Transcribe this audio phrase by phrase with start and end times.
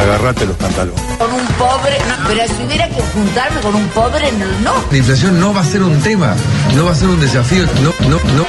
[0.00, 1.00] agarrate los pantalones.
[1.18, 4.84] Con un pobre, no, pero si hubiera que juntarme con un pobre, no, no.
[4.90, 6.34] La inflación no va a ser un tema,
[6.74, 8.46] no va a ser un desafío, no, no, no.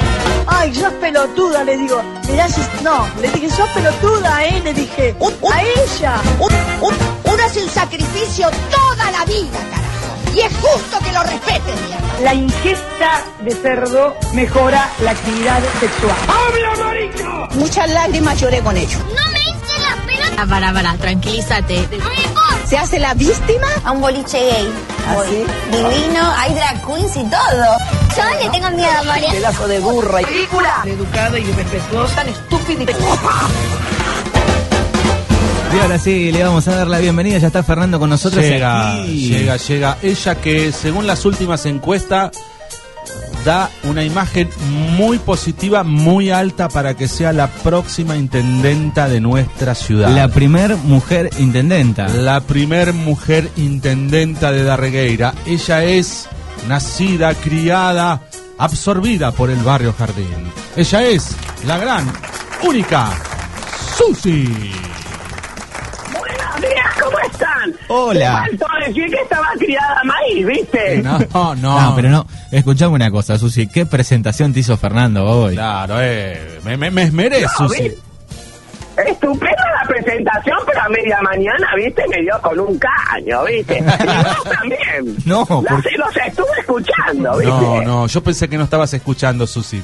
[0.47, 2.01] Ay, sos pelotuda, le digo.
[2.27, 2.61] Mirá, si...
[2.83, 4.61] no, le dije, sos pelotuda, ¿eh?
[4.63, 6.22] Le dije, a ella.
[6.40, 10.36] uno hace un sacrificio toda la vida, carajo.
[10.36, 12.20] Y es justo que lo respeten, mierda.
[12.24, 16.16] La ingesta de cerdo mejora la actividad sexual.
[16.27, 17.48] ¡Habla, marico!
[17.55, 19.02] Muchas lágrimas lloré con ellos.
[19.16, 19.20] No
[20.35, 20.48] las pelotas.
[20.48, 21.88] Para, para, tranquilízate.
[22.67, 23.67] ¿Se hace la víctima?
[23.84, 24.70] A un boliche gay.
[25.08, 25.45] Así.
[25.72, 27.77] Divino, hay drag queens y todo.
[28.16, 29.31] Yo le tengo miedo a María.
[29.31, 30.22] Pedazo de burra.
[30.22, 30.81] Película.
[30.86, 32.88] Educada y respetuosa, tan estúpida y...
[35.73, 37.38] Y ahora sí, le vamos a dar la bienvenida.
[37.38, 38.44] Ya está Fernando con nosotros.
[38.44, 39.30] Llega, aquí.
[39.30, 39.98] llega, llega.
[40.02, 42.31] Ella que según las últimas encuestas
[43.44, 44.50] da una imagen
[44.98, 50.09] muy positiva, muy alta para que sea la próxima intendenta de nuestra ciudad.
[50.09, 52.08] La primer mujer intendenta.
[52.08, 55.34] La primer mujer intendenta de Darregueira.
[55.45, 56.28] Ella es
[56.67, 58.22] nacida, criada,
[58.58, 60.52] absorbida por el barrio Jardín.
[60.75, 62.12] Ella es la gran,
[62.64, 63.12] única,
[63.97, 64.91] Susi.
[67.94, 68.45] Hola.
[68.50, 71.02] Te faltó decir que estaba criada maíz, ¿viste?
[71.03, 71.20] No,
[71.56, 71.56] no,
[71.89, 72.25] No, pero no.
[72.52, 73.67] Escuchame una cosa, Susi.
[73.67, 75.56] ¿Qué presentación te hizo Fernando hoy?
[75.56, 77.84] Claro, eh, me, me, me esmeré, No, Susi.
[77.84, 78.00] ¿viste?
[79.08, 82.03] Estupenda la presentación, pero a media mañana, ¿viste?
[82.09, 83.78] Me dio con un caño, ¿viste?
[83.80, 85.17] Y vos también.
[85.25, 87.45] No, Las- porque- los estuve escuchando, ¿viste?
[87.53, 89.81] No, no, yo pensé que no estabas escuchando, Susi.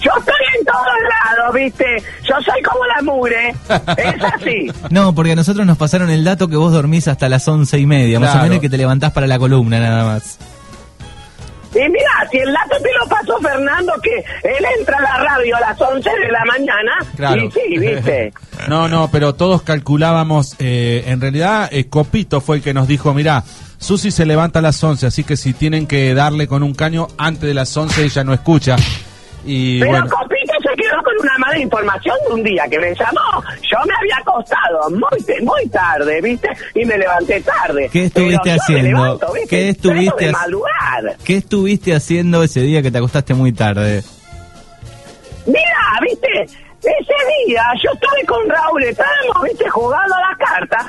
[0.00, 0.34] Yo estoy
[0.72, 2.02] todos lados, ¿viste?
[2.28, 3.50] Yo soy como la mugre.
[3.96, 4.72] Es así.
[4.90, 7.86] No, porque a nosotros nos pasaron el dato que vos dormís hasta las once y
[7.86, 10.38] media, más o menos y que te levantás para la columna nada más.
[11.72, 15.56] Y mira, si el dato te lo pasó Fernando, que él entra a la radio
[15.56, 17.42] a las 11 de la mañana, Claro.
[17.44, 18.32] y sí, ¿viste?
[18.68, 23.14] No, no, pero todos calculábamos, eh, en realidad eh, Copito fue el que nos dijo,
[23.14, 23.44] mira,
[23.78, 27.06] Susi se levanta a las 11, así que si tienen que darle con un caño
[27.16, 28.74] antes de las 11 ella no escucha.
[29.46, 30.39] Y Pero bueno, Copito
[30.70, 33.42] se quedó con una mala información de un día que me llamó.
[33.62, 36.48] Yo me había acostado muy, muy tarde, ¿viste?
[36.74, 37.88] Y me levanté tarde.
[37.92, 39.20] ¿Qué estuviste Pero haciendo?
[39.48, 41.16] ¿Qué estuviste de madrugar.
[41.24, 44.02] ¿Qué estuviste haciendo ese día que te acostaste muy tarde?
[45.46, 46.42] Mira, ¿viste?
[46.42, 49.68] Ese día yo estuve con Raúl, estábamos, ¿viste?
[49.68, 50.86] Jugando a la carta.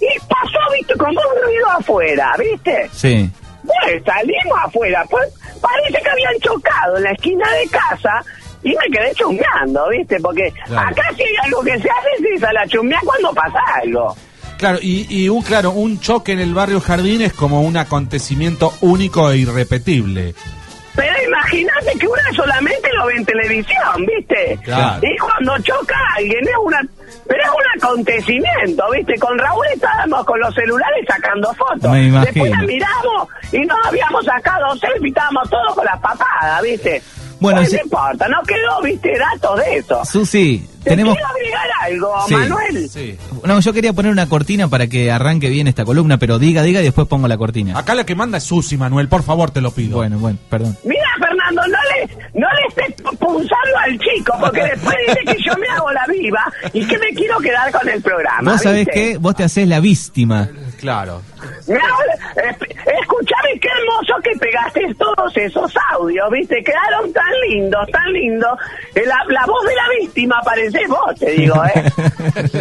[0.00, 0.94] Y pasó, ¿viste?
[0.94, 2.88] Como un ruido afuera, ¿viste?
[2.92, 3.30] Sí.
[3.64, 8.24] Pues salimos afuera, pues parece que habían chocado en la esquina de casa
[8.62, 10.18] y me quedé chumbeando, ¿viste?
[10.20, 10.88] Porque Claro.
[10.88, 14.16] acá si hay algo que se hace, sale a chumbear cuando pasa algo.
[14.58, 18.72] claro, y, y un, claro, un choque en el barrio Jardín es como un acontecimiento
[18.80, 20.34] único e irrepetible.
[20.94, 24.58] Pero imagínate que uno solamente lo ve en televisión, ¿viste?
[24.62, 25.00] Claro.
[25.02, 26.80] Y cuando choca alguien es una...
[27.26, 29.14] Pero es un acontecimiento, ¿viste?
[29.18, 31.90] Con Raúl estábamos con los celulares sacando fotos.
[31.90, 32.24] Me imagino.
[32.26, 37.02] Después la miramos y nos habíamos sacado selfie, estábamos todos con las papadas, ¿viste?
[37.42, 39.18] Bueno, Pues no importa, no quedó, ¿viste?
[39.18, 40.04] Datos de eso.
[40.04, 41.14] Susi, ¿Te tenemos...
[41.14, 42.34] quiero agregar algo, Sí.
[42.34, 42.88] Manuel?
[42.88, 43.18] Sí.
[43.44, 46.80] No, yo quería poner una cortina para que arranque bien esta columna, pero diga, diga
[46.80, 47.78] y después pongo la cortina.
[47.78, 49.96] Acá la que manda es Susi, Manuel, por favor, te lo pido.
[49.98, 50.76] Bueno, bueno, perdón.
[50.84, 55.56] Mira, Fernando, no le, no le estés punzando al chico, porque después dice que yo
[55.58, 58.52] me hago la viva y que me quiero quedar con el programa.
[58.52, 60.48] Vos sabés qué, vos te haces la víctima.
[60.78, 61.22] Claro.
[61.68, 62.50] Me hago la-
[63.00, 66.62] escuchame qué hermoso que pegaste todos esos audios, ¿viste?
[66.64, 68.58] Quedaron tan lindos, tan lindos.
[68.94, 71.84] La, la voz de la víctima parece vos, te digo, ¿eh?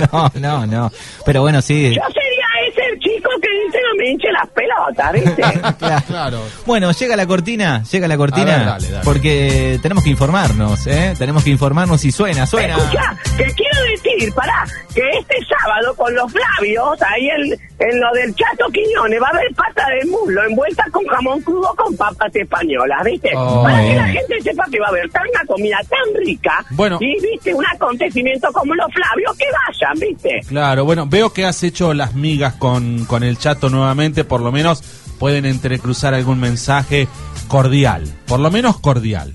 [0.12, 0.92] no, no, no.
[1.26, 1.94] Pero bueno, sí.
[1.96, 5.42] Yo sería ese chico que dice no me hinche las pelotas, ¿viste?
[5.82, 6.04] Claro.
[6.08, 6.40] Claro.
[6.66, 9.04] Bueno, llega la cortina, llega la cortina, A ver, dale, dale.
[9.06, 11.14] porque tenemos que informarnos, ¿eh?
[11.18, 12.78] Tenemos que informarnos y suena, suena.
[12.78, 18.12] Escucha, que quiero decir, pará, que este sábado con los Flavios, ahí en, en lo
[18.14, 22.36] del Chato Quiñones, va a haber pata de muslo envuelta con jamón crudo con papas
[22.36, 23.32] españolas, ¿viste?
[23.36, 26.98] Oh, Para que la gente sepa que va a haber tanta comida tan rica Bueno.
[27.02, 27.54] y, ¿viste?
[27.54, 30.42] Un acontecimiento como los Flavios, que vayan, ¿viste?
[30.48, 34.52] Claro, bueno, veo que has hecho las migas con, con el chato nuevamente, por lo
[34.52, 34.84] menos
[35.20, 37.08] pueden entrecruzar algún mensaje
[37.48, 39.34] cordial, por lo menos cordial.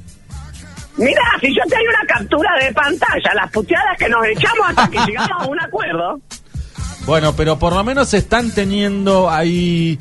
[0.99, 4.89] Mira, si yo te doy una captura de pantalla, las puteadas que nos echamos hasta
[4.89, 6.21] que llegamos a un acuerdo.
[7.07, 9.97] Bueno, pero por lo menos están teniendo ahí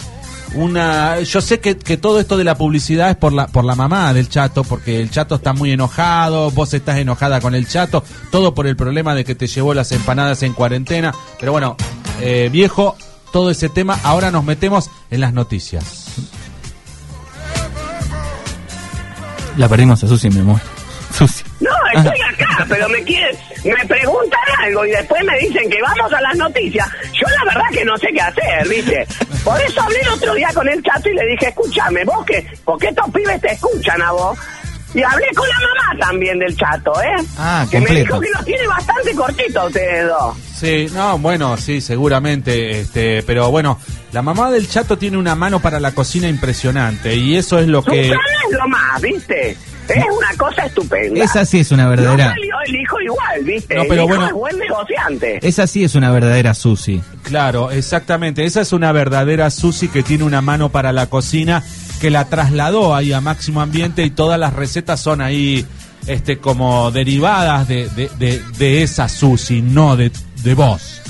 [0.56, 1.20] una...
[1.20, 4.12] Yo sé que, que todo esto de la publicidad es por la, por la mamá
[4.14, 8.56] del chato, porque el chato está muy enojado, vos estás enojada con el chato, todo
[8.56, 11.14] por el problema de que te llevó las empanadas en cuarentena.
[11.40, 11.78] Pero bueno,
[12.22, 12.96] eh, viejo,
[13.32, 16.06] todo ese tema, ahora nos metemos en las noticias.
[19.58, 20.60] La perdimos a Susi, mi amor.
[21.16, 21.44] Susi.
[21.60, 22.25] No, estoy acá, hablar,
[22.68, 26.88] pero me quieren, me preguntan algo y después me dicen que vamos a las noticias.
[27.14, 29.08] Yo la verdad que no sé qué hacer, ¿viste?
[29.44, 32.46] Por eso hablé el otro día con el chato y le dije, escúchame, vos qué,
[32.64, 34.38] porque estos pibes te escuchan a vos.
[34.94, 37.26] Y hablé con la mamá también del chato, ¿eh?
[37.38, 40.38] Ah, que me dijo que los tiene bastante cortitos ustedes dos.
[40.56, 43.78] Sí, no, bueno, sí, seguramente, este, pero bueno,
[44.14, 47.84] la mamá del chato tiene una mano para la cocina impresionante y eso es lo
[47.84, 48.06] que...
[48.06, 49.58] Susana es lo más, ¿viste?
[49.94, 51.24] Es una cosa estupenda.
[51.24, 52.30] Esa sí es una No verdadera.
[52.30, 53.76] salió el hijo igual, ¿viste?
[53.76, 54.26] No, pero el hijo bueno.
[54.28, 55.40] es buen negociante.
[55.48, 57.02] Esa sí es una verdadera Susi.
[57.24, 58.46] Claro, exactamente.
[58.46, 61.64] Esa es una verdadera Susi que tiene una mano para la cocina,
[62.02, 65.66] que la trasladó ahí a máximo ambiente y todas las recetas son ahí,
[66.08, 70.12] este, como derivadas de, de, de, de esa Susi, no de,
[70.44, 71.02] de vos.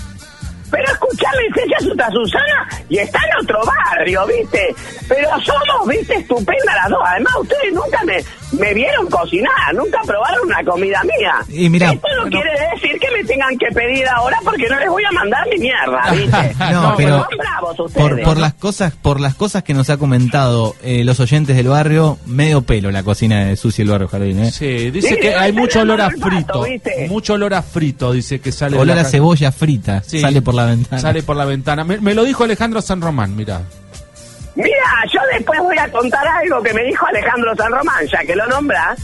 [0.71, 4.75] Pero escuchame, ella es otra Susana y está en otro barrio, ¿viste?
[5.07, 6.15] Pero somos, ¿viste?
[6.15, 6.99] Estupendas las dos.
[7.05, 8.17] Además, ustedes nunca me,
[8.59, 11.35] me vieron cocinar, nunca probaron una comida mía.
[11.49, 14.89] Y mirá, Esto no quiere decir que me tengan que pedir ahora porque no les
[14.89, 16.55] voy a mandar ni mierda, ¿viste?
[16.71, 18.07] No, pero son bravos ustedes.
[18.09, 21.67] por, por las cosas por las cosas que nos ha comentado eh, los oyentes del
[21.67, 24.51] barrio, medio pelo la cocina de Susi el barrio Jardín, ¿eh?
[24.51, 26.63] Sí, dice Sí, que hay mucho olor a frito.
[26.63, 27.07] ¿viste?
[27.09, 30.53] Mucho olor a frito, dice que sale Olor la a cebolla frita, Sí, sale por
[30.55, 31.01] la ventana.
[31.01, 31.83] Sale por la ventana.
[31.83, 33.61] Me, me lo dijo Alejandro San Román, mira.
[34.55, 34.69] Mira,
[35.13, 38.47] yo después voy a contar algo que me dijo Alejandro San Román, ya que lo
[38.47, 38.97] nombras,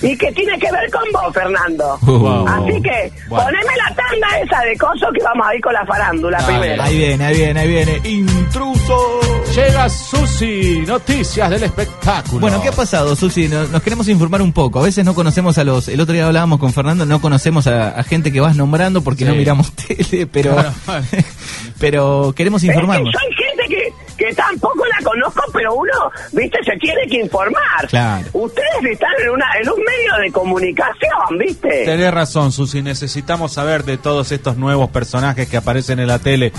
[0.00, 1.98] y que tiene que ver con vos, Fernando.
[2.02, 2.46] Uh.
[2.48, 3.44] Así que Bueno.
[3.46, 6.52] poneme la tanda esa de coso que vamos a ir con la farándula Dale.
[6.58, 6.82] primero.
[6.84, 8.00] Ahí viene, ahí viene, ahí viene.
[8.04, 9.20] Intruso.
[9.54, 12.40] Llega Susi, noticias del espectáculo.
[12.40, 13.48] Bueno, ¿qué ha pasado, Susi?
[13.48, 14.80] Nos, nos queremos informar un poco.
[14.80, 15.88] A veces no conocemos a los.
[15.88, 19.24] El otro día hablábamos con Fernando, no conocemos a, a gente que vas nombrando porque
[19.24, 19.30] Sí.
[19.30, 20.54] no miramos tele, pero.
[20.84, 21.04] Claro.
[21.80, 23.12] pero queremos Es que informarnos.
[23.12, 25.92] yo hay gente que, que tampoco la conozco, pero uno,
[26.32, 27.86] viste, se tiene que informar.
[27.88, 28.26] Claro.
[28.32, 31.84] Ustedes están en, una, en un medio de comunicación, viste.
[31.84, 32.82] Tenés razón, Susi.
[32.82, 36.52] Necesitamos saber de todos estos nuevos personajes que aparecen en la tele.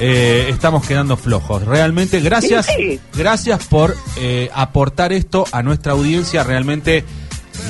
[0.00, 1.64] Eh, estamos quedando flojos.
[1.64, 3.00] Realmente, gracias, Sí, sí.
[3.14, 6.44] gracias por eh, aportar esto a nuestra audiencia.
[6.44, 7.04] Realmente,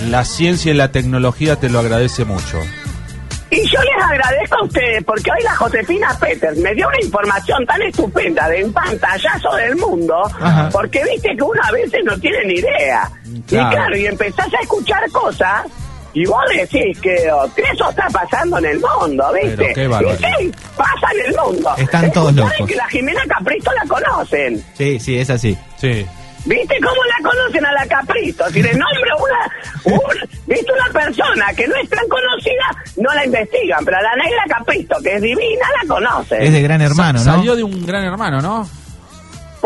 [0.09, 2.59] la ciencia y la tecnología te lo agradece mucho.
[3.51, 7.65] Y yo les agradezco a ustedes porque hoy la Josefina Peters me dio una información
[7.65, 10.69] tan estupenda de un pantallazo del mundo, Ajá.
[10.73, 13.09] porque viste que uno a veces no tiene ni idea.
[13.47, 13.69] Claro.
[13.69, 15.67] Y claro, y empezás a escuchar cosas
[16.13, 19.57] y vos decís que, oh, que eso está pasando en el mundo, ¿viste?
[19.57, 20.29] Pero qué y barbaridad.
[20.41, 21.75] sí, pasa en el mundo.
[21.77, 22.53] Están todos locos.
[22.67, 24.65] que la Jimena Capristo la conocen.
[24.75, 25.57] Sí, sí, es así.
[25.77, 26.05] Sí.
[26.47, 28.49] ¿Viste cómo la conocen a la Capristo?
[28.51, 32.65] Si le nombro una, un- ¿viste una persona que no es tan conocida,
[32.97, 36.43] no la investigan, pero a la negra Capristo, que es divina, la conocen.
[36.43, 37.37] Es de gran hermano, Sa- ¿no?
[37.39, 38.69] Salió de un gran hermano, ¿no?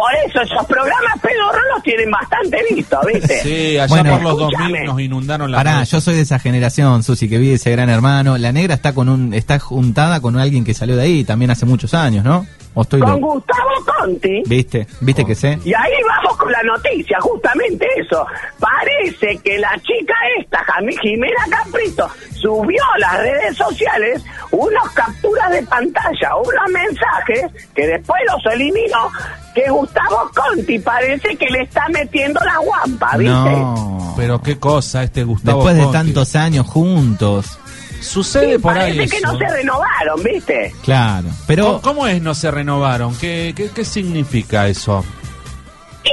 [0.01, 3.41] Por eso esos programas pedorros los tienen bastante vistos, ¿viste?
[3.43, 4.13] Sí, allá Bueno.
[4.15, 4.85] por los 2000 Escúchame.
[4.87, 8.39] nos inundaron la Pará, yo soy de esa generación, Susi, que vi ese gran hermano.
[8.39, 11.67] La negra está con un, está juntada con alguien que salió de ahí también hace
[11.67, 12.47] muchos años, ¿no?
[12.73, 13.21] ¿O estoy Con?
[13.21, 14.43] Gustavo Conti.
[14.47, 14.87] ¿Viste?
[15.01, 15.59] ¿Viste que sé?
[15.65, 18.25] Y ahí vamos con la noticia, justamente eso.
[18.59, 20.65] Parece que la chica esta,
[21.03, 28.21] Jimena Caprito, subió a las redes sociales unos capturas de pantalla, unos mensajes, que después
[28.33, 29.11] los eliminó,
[29.55, 33.33] que Gustavo Conti parece que le está metiendo la guampa, ¿viste?
[33.35, 34.15] No.
[34.17, 35.99] Pero qué cosa este Gustavo Después de Conti.
[35.99, 37.59] tantos años juntos.
[38.01, 39.33] Sucede Sí, por parece ahí que eso.
[39.33, 40.75] no se renovaron, ¿viste?
[40.83, 41.29] Claro.
[41.47, 43.15] Pero ¿Cómo, cómo es no se renovaron?
[43.19, 45.05] ¿Qué, qué, qué significa eso?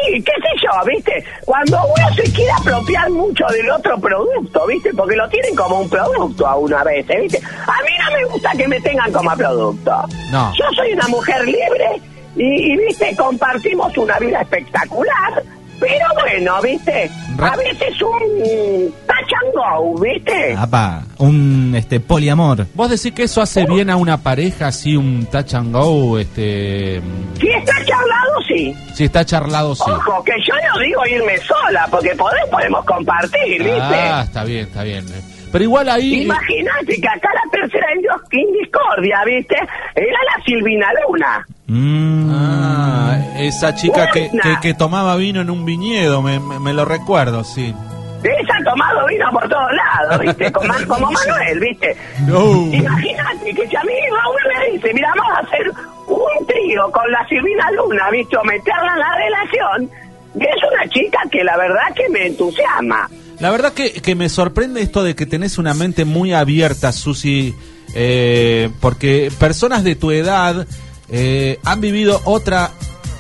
[0.10, 1.24] Y qué sé yo, ¿viste?
[1.46, 4.92] Cuando uno se quiere apropiar mucho del otro producto, ¿viste?
[4.94, 7.38] Porque lo tienen como un producto a una vez, ¿viste?
[7.40, 9.92] A mí no me gusta que me tengan como producto.
[10.32, 10.54] No.
[10.56, 12.02] Yo soy una mujer libre
[12.38, 13.16] y, y, ¿viste?
[13.16, 15.44] Compartimos una vida espectacular.
[15.80, 17.10] Pero bueno, ¿viste?
[17.40, 20.56] A veces un touch and go, ¿viste?
[20.58, 22.66] Apa, un este poliamor.
[22.74, 27.00] ¿Vos decís que eso hace bien a una pareja, así un touch and go, este...
[27.40, 28.76] Si está charlado, sí.
[28.96, 29.84] Si está charlado, sí.
[29.86, 33.80] Ojo, que yo no digo irme sola, porque poder podemos compartir, ¿viste?
[33.80, 35.06] Ah, está bien, está bien.
[35.52, 36.24] Pero igual ahí...
[36.24, 38.00] Imagínate que acá la tercera en
[38.32, 39.56] en discordia, ¿viste?
[39.96, 41.46] Era la Silvina Luna.
[41.68, 42.30] Mm.
[42.32, 46.86] Ah, esa chica que, que, que tomaba vino en un viñedo, me, me, me lo
[46.86, 47.74] recuerdo, sí.
[48.24, 50.52] Esa ha tomado vino por todos lados, ¿viste?
[50.52, 51.96] Como, como Manuel, ¿viste?
[52.26, 52.74] No.
[52.74, 55.72] Imagínate que si a mí uno me dice, mira, vamos a hacer
[56.08, 58.38] un trío con la Silvina Luna, ¿viste?
[58.38, 60.08] O meterla en la relación.
[60.36, 63.10] Y es una chica que la verdad que me entusiasma.
[63.40, 67.56] La verdad que, que me sorprende esto de que tenés una mente muy abierta, Susi,
[67.94, 70.66] eh, porque personas de tu edad
[71.10, 72.72] eh, han vivido otra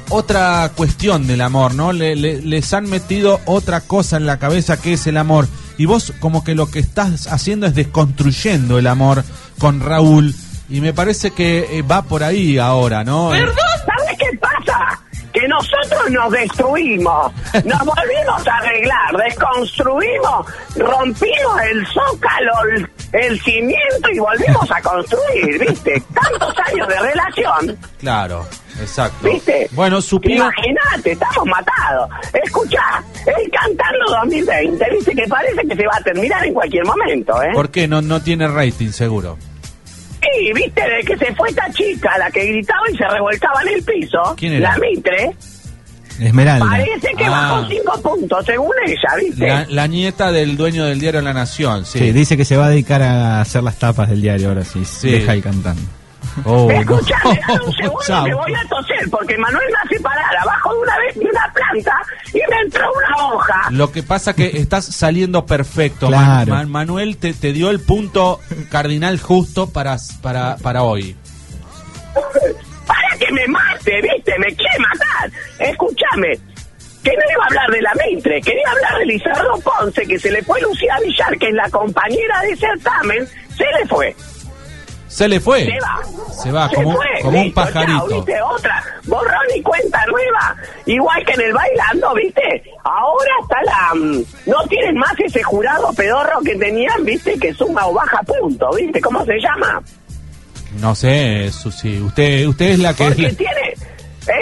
[0.09, 1.91] otra cuestión del amor, ¿no?
[1.91, 5.47] Le- le- les han metido otra cosa en la cabeza que es el amor.
[5.79, 9.23] y vos como que lo que estás haciendo es desconstruyendo el amor
[9.59, 10.33] con Raúl
[10.69, 13.29] y me parece que eh, va por ahí ahora, ¿no?
[13.29, 13.66] ¿Sabes qué pasa?
[15.37, 17.31] Que nosotros nos destruimos,
[17.63, 25.59] nos volvimos a arreglar, desconstruimos, rompimos el zócalo, el, el cimiento y volvimos a construir,
[25.59, 26.01] ¿viste?
[26.13, 28.47] Tantos años de relación, Claro,
[28.81, 29.27] exacto.
[29.29, 29.67] ¿viste?
[29.73, 30.47] Bueno, supieron...
[30.47, 32.09] Imagínate, estamos matados.
[32.43, 35.15] Escuchá, el Cantando 2020, ¿viste?
[35.15, 37.49] Que parece que se va a terminar en cualquier momento, ¿eh?
[37.53, 37.87] ¿Por qué?
[37.87, 39.37] No, no tiene rating, seguro.
[40.21, 43.67] Sí, viste, de que se fue esta chica, la que gritaba y se revolcaba en
[43.75, 44.35] el piso.
[44.37, 44.71] ¿Quién era?
[44.71, 45.31] La Mitre.
[46.19, 46.65] Esmeralda.
[46.67, 47.29] Parece que Ah.
[47.29, 49.47] bajó cinco puntos, según ella, ¿viste?
[49.47, 51.99] La, la nieta del dueño del diario La Nación, sí.
[51.99, 54.83] Sí, dice que se va a dedicar a hacer las tapas del diario ahora sí.
[54.83, 55.11] Sí.
[55.11, 55.81] Deja ahí cantando.
[56.45, 56.95] Oh, no.
[56.95, 57.05] Un
[57.73, 61.25] segundo que voy a toser, porque Manuel me hace parar abajo de una vez de
[61.25, 61.93] una planta
[62.33, 63.61] y me entró una hoja.
[63.71, 66.07] Lo que pasa que estás saliendo perfecto.
[66.07, 66.51] Claro.
[66.53, 68.39] Man- Manuel te, te dio el punto
[68.69, 71.15] cardinal justo para, para, para hoy.
[72.85, 74.33] Para que me mate, ¿viste?
[74.39, 75.31] Me quiere matar.
[75.59, 76.33] Escúchame.
[77.03, 80.29] Que no iba a hablar de la Mitre, quería hablar de Lizardo Ponce, que se
[80.29, 83.25] le fue Lucía Villar, que es la compañera de certamen,
[83.55, 84.13] se le fue.
[85.07, 85.65] Se le fue.
[85.65, 85.99] Se va.
[86.33, 88.07] Se va Se como, fue, como un listo, pajarito.
[88.09, 88.41] chao, ¿viste?
[88.41, 90.55] Otra, borrón y cuenta nueva.
[90.85, 92.63] Igual que en el bailando, ¿viste?
[92.83, 93.95] Ahora está la...
[93.95, 97.39] mm, No tienen más ese jurado pedorro que tenían, ¿viste?
[97.39, 99.01] Que suma o baja punto, ¿viste?
[99.01, 99.81] ¿Cómo se llama?
[100.81, 101.99] No sé, Susi.
[102.01, 103.73] Usted, usted es la que es Porque la- tiene...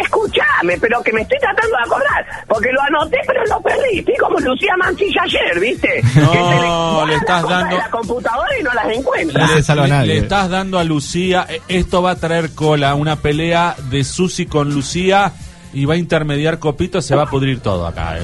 [0.02, 2.26] Escúchame, pero que me estoy tratando de acordar.
[2.48, 4.00] Porque lo anoté, pero lo perdí.
[4.00, 6.02] Estoy como Lucía Mancilla ayer, ¿viste?
[6.16, 9.48] No, que se le, estás dando- la computadora y no las encuentra.
[9.88, 10.08] Nadie.
[10.08, 11.46] le estás dando a Lucía.
[11.50, 15.32] eh, Esto va a traer cola, una pelea de Susi con Lucía
[15.74, 17.02] y va a intermediar Copito.
[17.02, 18.18] Se va a pudrir todo acá.
[18.18, 18.24] eh.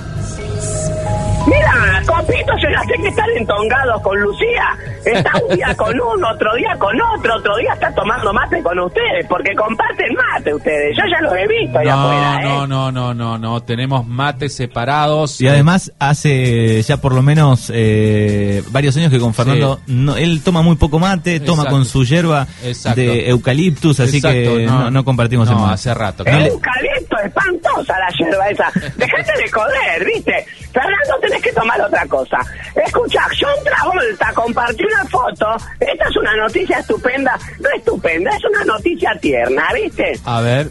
[2.02, 4.64] Mira, Copito, yo ya sé que están entongados con Lucía.
[5.06, 8.78] Está un día con uno, otro día con otro, otro día está tomando mate con
[8.80, 10.96] ustedes, porque comparten mate ustedes.
[10.98, 12.44] Yo ya los he visto allá No, afuera, ¿eh?
[12.46, 13.62] no, no, no, no, no.
[13.64, 15.42] Tenemos mates separados.
[15.42, 20.42] Y además hace ya por lo menos eh, varios años que con Fernando no, él
[20.44, 21.76] toma muy poco mate, toma Exacto.
[21.76, 23.02] con su hierba Exacto.
[23.02, 25.74] de eucaliptus, así Exacto, que no, no compartimos no, el mate.
[25.74, 26.24] hace rato.
[26.24, 28.72] Un caliento espantosa la yerba esa.
[28.98, 30.46] Dejate de joder, ¿viste?
[30.72, 32.38] Fernando, tenés que tomar otra cosa.
[32.74, 35.46] Escucha, John Travolta compartió una foto.
[35.80, 37.38] Esta es una noticia estupenda.
[37.60, 40.14] No estupenda, es una noticia tierna, ¿viste?
[40.26, 40.70] A ver.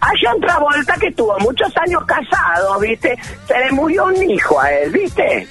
[0.00, 3.16] A John Travolta, que tuvo muchos años casado, ¿viste?
[3.46, 5.46] Se le murió un hijo a él, ¿viste?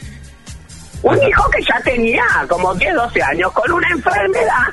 [1.04, 4.68] Un hijo que ya tenía como 10, 12 años, con una enfermedad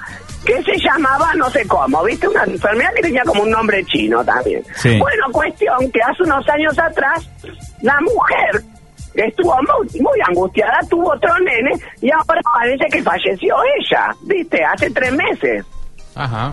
[0.45, 2.29] que se llamaba no sé cómo, ¿viste?
[2.29, 4.63] Una enfermedad que tenía como un nombre chino también.
[4.77, 4.99] Sí.
[4.99, 7.29] Bueno, cuestión que hace unos años atrás,
[7.83, 8.65] la mujer
[9.15, 14.65] estuvo muy, muy angustiada, tuvo otro nene y ahora parece que falleció ella, ¿viste?
[14.65, 15.65] Hace tres meses
[16.15, 16.53] Ajá.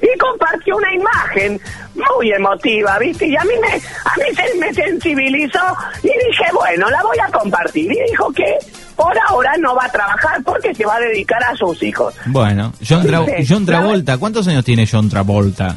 [0.00, 1.60] y compartió una imagen
[1.94, 3.26] muy emotiva, ¿viste?
[3.26, 5.60] Y a mí me, a mí se me sensibilizó
[6.02, 7.92] y dije, bueno, la voy a compartir.
[7.92, 8.58] Y dijo que
[8.96, 12.14] por ahora no va a trabajar porque se va a dedicar a sus hijos.
[12.26, 13.06] Bueno, John.
[13.46, 15.76] John Travolta, ¿cuántos años tiene John Travolta?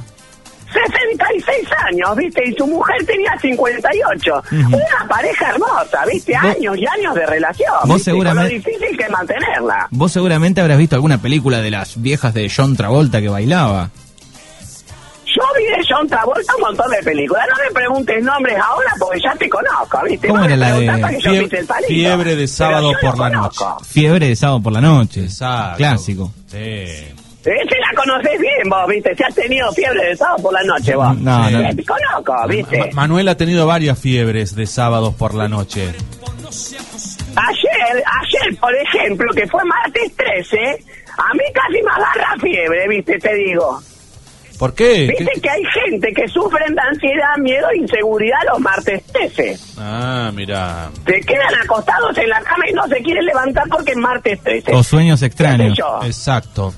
[1.42, 2.42] 66 años, ¿viste?
[2.50, 4.34] Y su mujer tenía 58.
[4.38, 4.68] Ujú.
[4.76, 6.36] Una pareja hermosa, ¿viste?
[6.36, 7.74] Años y años de relación.
[7.86, 8.12] vos ¿viste?
[8.12, 9.88] Con seguramente- lo difícil que mantenerla.
[9.92, 13.90] Vos seguramente habrás visto alguna película de las viejas de John Travolta que bailaba.
[15.26, 17.46] Yo vi de John Travolta un montón de películas.
[17.50, 20.28] No me preguntes nombres ahora porque ya te conozco, ¿viste?
[20.30, 21.88] ¿Cómo No era me la de preguntás para que yo Fie- pise el palito.
[21.90, 23.78] fiebre de sábado por la conozco.
[23.86, 25.24] Fiebre de sábado por la noche.
[25.24, 25.78] Exacto.
[25.78, 26.32] Clásico.
[26.48, 27.14] Sí.
[27.46, 29.16] Ese la conocés bien vos, ¿viste?
[29.16, 31.18] Si has tenido fiebre de sábado por la noche vos.
[31.20, 31.60] No, no.
[31.60, 32.80] Eh, Te conozco, ¿viste?
[32.80, 35.94] Ma- Manuel ha tenido varias fiebres de sábados por la noche.
[37.36, 40.58] Ayer, ayer, por ejemplo, que fue martes 13,
[41.18, 43.20] a mí casi me agarra fiebre, ¿viste?
[43.20, 43.80] Te digo.
[44.58, 45.08] ¿Por qué?
[45.08, 49.58] ¿Viste ¿Qué- que hay gente que sufren de ansiedad, miedo e inseguridad los martes 13?
[49.78, 50.90] Ah, mira.
[51.06, 54.74] Se quedan acostados en la cama y no se quieren levantar porque es martes 13.
[54.74, 55.78] O sueños ¿Qué sé extraños.
[56.06, 56.74] Exacto.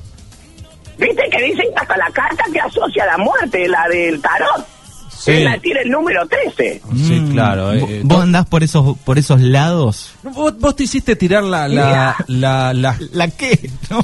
[0.98, 4.66] ¿Viste que dicen que hasta la carta que asocia la muerte, la del tarot,
[5.10, 5.32] Sí.
[5.32, 6.82] es la tiene el número 13?
[6.96, 7.74] Sí, Mm, claro.
[7.74, 10.13] eh, ¿Vos- eh, ¿Vos andás por esos, por esos lados?
[10.24, 11.68] ¿Vos, vos te hiciste tirar la...
[11.68, 13.70] la, la, la- ¿La qué?
[13.89, 14.04] No.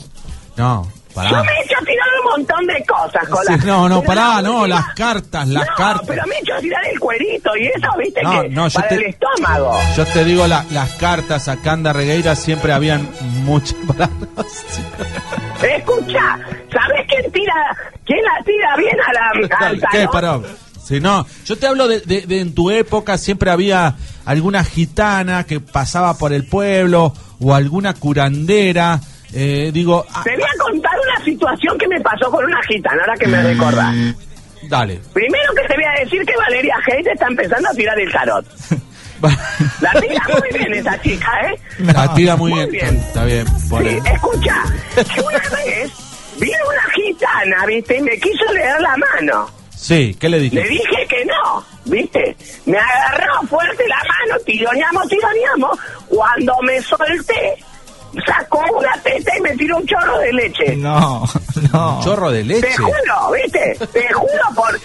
[0.55, 1.43] No, Yo pará.
[1.43, 4.67] me he hecho tirar un montón de cosas con Sí, no, no, pará, la no,
[4.67, 6.05] las cartas, las no, cartas.
[6.07, 8.87] pero me he hecho tirar el cuerito y eso, viste, No, que no, yo para
[8.89, 9.79] te- el estómago.
[9.97, 13.09] Yo te digo, la- las cartas a Canda Regueira siempre habían
[13.45, 13.75] muchas...
[14.47, 14.81] Sí.
[15.63, 16.39] Escucha,
[16.71, 17.53] ¿sabes quién tira,
[18.05, 20.07] quién la tira bien a la, al ¿Qué?
[20.11, 20.39] Pará.
[20.83, 25.45] Sí, no, yo te hablo de, de- de en tu época siempre había alguna gitana
[25.45, 28.99] que pasaba por el pueblo o alguna curandera.
[29.33, 33.01] eh, digo, ah, Te voy a contar una situación que me pasó con una gitana,
[33.01, 33.95] ahora que me recordás.
[34.69, 34.99] dale.
[35.13, 38.45] Primero que te voy a decir que Valeria Hayes está empezando a tirar el tarot.
[39.81, 41.59] La tira muy bien esa chica, ¿eh?
[41.79, 42.91] La tira muy, Muy bien.
[42.91, 42.97] bien.
[43.07, 43.45] Está bien.
[43.47, 44.55] Sí, escucha,
[45.13, 45.91] que una vez
[46.39, 47.97] vino una gitana, ¿viste?
[47.97, 49.49] Y me quiso leer la mano.
[49.75, 50.63] Sí, ¿qué le Le dije?
[50.67, 52.35] dije que no, ¿viste?
[52.65, 55.79] Me agarró fuerte la mano, tironeamos, tironeamos.
[56.07, 57.55] Cuando me solté,
[58.25, 60.75] sacó una teta y me tiró un chorro de leche.
[60.77, 61.23] No,
[61.73, 61.99] no.
[62.03, 62.67] Chorro de leche.
[62.67, 63.77] Te juro, ¿viste?
[63.91, 64.79] Te juro por...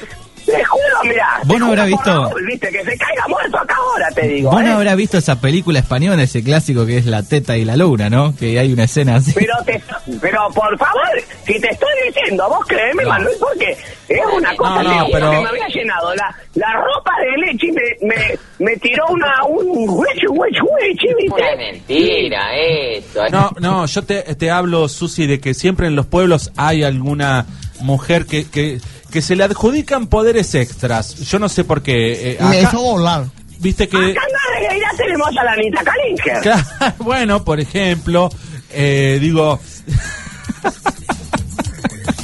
[0.50, 1.40] Te juro, mira.
[1.44, 2.68] ¿Vos no habrás visto- ¿Viste?
[2.70, 4.50] Que se caiga muerto acá ahora, te digo.
[4.50, 4.72] Vos no ¿eh?
[4.72, 8.34] habrás visto esa película española, ese clásico que es La teta y la luna, ¿no?
[8.34, 9.32] Que hay una escena así.
[9.34, 9.82] Pero, te,
[10.20, 11.08] pero por favor,
[11.46, 13.10] si te estoy diciendo, vos créeme, No.
[13.10, 13.76] Manuel, porque
[14.08, 17.46] es una cosa no, te juro pero- que me había llenado la, la ropa de
[17.46, 21.56] leche y me, me, me tiró una, un huecho, huecho, huecho, ¿viste?
[21.56, 23.28] mentira esto.
[23.30, 27.46] No, no, yo te, te hablo, Susi, de que siempre en los pueblos hay alguna
[27.80, 31.16] mujer que, que, que se le adjudican poderes extras.
[31.16, 32.32] Yo no sé por qué.
[32.32, 33.24] eh, acá- volar.
[33.60, 33.96] Viste que...
[33.96, 36.40] Acá en la regueira tenemos a la Anita Kalinger.
[36.42, 38.28] Claro, bueno, por ejemplo,
[38.70, 39.58] eh, digo...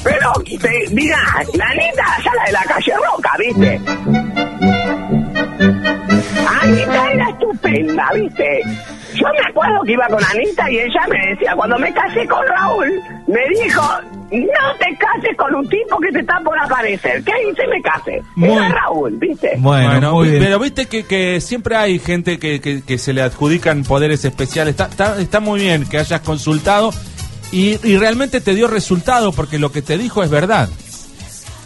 [0.04, 1.16] Pero, te, mira,
[1.54, 3.80] la Anita, ya la de la calle Roca, ¿viste?
[6.62, 8.60] Anita era estupenda, ¿viste?
[9.14, 12.46] Yo me acuerdo que iba con Anita y ella me decía, cuando me casé con
[12.46, 13.82] Raúl, me dijo,
[14.40, 17.22] no te cases con un tipo que te está por aparecer.
[17.24, 17.66] ¿Qué hice?
[17.66, 18.22] Me casé.
[18.36, 19.52] Muy- Era Raúl, ¿viste?
[19.58, 20.42] Bueno, Bueno, muy bien.
[20.42, 24.72] pero viste que, que siempre hay gente que, que- que se le adjudican poderes especiales.
[24.72, 26.90] Está, está, está muy bien que hayas consultado
[27.52, 30.68] y, y realmente te dio resultado porque lo que te dijo es verdad.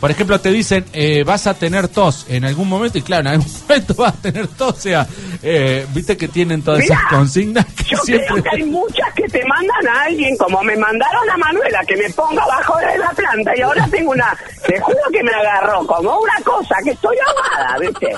[0.01, 3.27] Por ejemplo, te dicen, eh, vas a tener tos en algún momento y claro, en
[3.29, 4.77] algún momento vas a tener tos.
[4.77, 5.07] O sea,
[5.43, 8.27] eh, viste que tienen todas Mirá, esas consignas que Yo siempre...
[8.29, 11.97] creo que hay muchas que te mandan a alguien, como me mandaron a Manuela, que
[11.97, 14.37] me ponga abajo de la planta y ahora tengo una,
[14.67, 18.17] te juro que me agarró como una cosa, que estoy ahogada, ¿viste?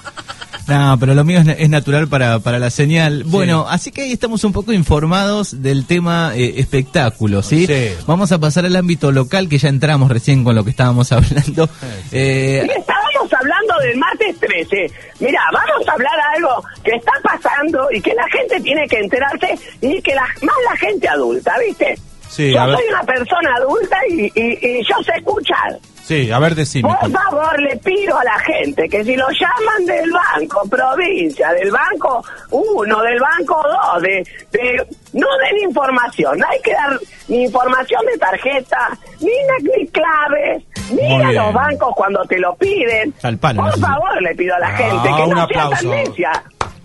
[0.70, 3.24] No, pero lo mío es, es natural para, para la señal.
[3.24, 7.66] Bueno, así que ahí estamos un poco informados del tema eh, espectáculo, ¿sí?
[7.66, 7.90] Sí.
[8.06, 11.68] Vamos a pasar al ámbito local, que ya entramos recién con lo que estábamos hablando.
[12.12, 14.92] Eh, Y estábamos hablando del martes 13.
[15.20, 19.58] Mira, vamos a hablar algo que está pasando y que la gente tiene que enterarse
[19.80, 21.98] y que la, más la gente adulta, ¿viste?
[22.28, 25.78] Sí, yo soy una persona adulta y, y, y yo sé escuchar.
[26.10, 26.88] Sí, a ver, decime.
[26.88, 31.70] Por favor, le pido a la gente que si lo llaman del banco, provincia, del
[31.70, 33.62] banco 1, del banco
[33.94, 34.08] 2, de,
[34.50, 39.28] de- no den información, no hay que dar ni información de tarjeta, ni,
[39.62, 41.42] ni claves, ni Muy a bien.
[41.44, 43.14] los bancos cuando te lo piden.
[43.22, 45.76] Al palo, Por favor, le pido a la Ah, gente que un no sea aplauso.
[45.76, 46.32] tan necia.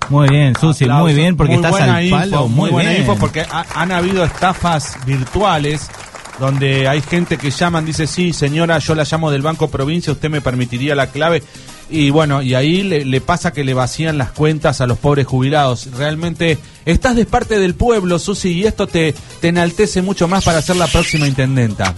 [0.09, 2.47] muy bien, Susi, muy bien, porque Muy estás buena al info, palo.
[2.47, 3.01] muy, buena bien.
[3.01, 5.89] info, porque ha- han habido estafas virtuales
[6.39, 10.29] donde hay gente que llaman, dice, sí, señora, yo la llamo del Banco Provincia, usted
[10.29, 11.43] me permitiría la clave.
[11.89, 15.27] Y bueno, y ahí le, le pasa que le vacían las cuentas a los pobres
[15.27, 15.87] jubilados.
[15.95, 20.61] Realmente estás de parte del pueblo, Susi, y esto te, te enaltece mucho más para
[20.61, 21.93] ser la próxima intendenta.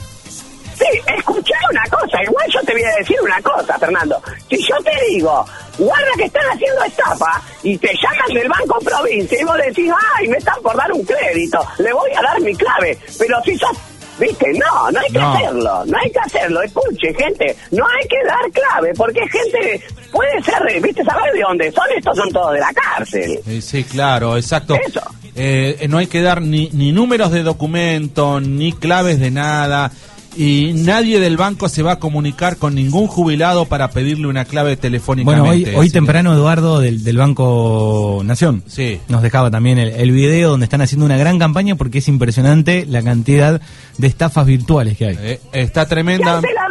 [0.78, 0.86] Sí,
[1.18, 4.22] escuchá una cosa, igual yo te voy a decir una cosa, Fernando.
[4.50, 5.44] Si yo te digo,
[5.80, 10.28] guarda que están haciendo estafa y te llaman del Banco Provincia y vos decís, ay,
[10.28, 13.00] me están por dar un crédito, le voy a dar mi clave.
[13.18, 13.76] Pero si sos,
[14.20, 15.34] viste, no, no hay que No.
[15.34, 16.62] hacerlo, no hay que hacerlo.
[16.62, 21.72] Escuche, gente, no hay que dar clave porque gente puede ser, viste, saber de dónde
[21.72, 23.40] son, estos son todos de la cárcel.
[23.48, 24.76] Eh, sí, claro, exacto.
[24.88, 25.02] Eso.
[25.36, 29.92] Eh, no hay que dar ni, ni números de documento, ni claves de nada.
[30.36, 34.70] Y nadie del banco se va a comunicar con ningún jubilado para pedirle una clave
[34.72, 35.70] Bueno, telefónicamente.
[35.72, 39.00] hoy, hoy temprano Eduardo del, del Banco Nación Sí.
[39.08, 42.86] nos dejaba también el, el video donde están haciendo una gran campaña porque es impresionante
[42.88, 43.62] la cantidad
[43.98, 45.18] de estafas virtuales que hay.
[45.20, 46.36] eh, está tremenda.
[46.36, 46.68] la